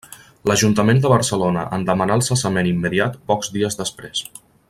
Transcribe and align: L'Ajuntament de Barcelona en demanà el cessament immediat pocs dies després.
L'Ajuntament 0.51 1.01
de 1.03 1.11
Barcelona 1.11 1.65
en 1.77 1.85
demanà 1.91 2.17
el 2.21 2.25
cessament 2.29 2.71
immediat 2.71 3.21
pocs 3.33 3.53
dies 3.59 3.79
després. 3.85 4.27